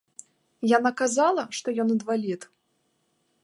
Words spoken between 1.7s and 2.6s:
ён інвалід?